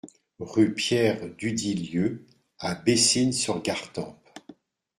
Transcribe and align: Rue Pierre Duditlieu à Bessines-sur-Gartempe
Rue 0.39 0.73
Pierre 0.73 1.29
Duditlieu 1.37 2.25
à 2.57 2.73
Bessines-sur-Gartempe 2.73 4.17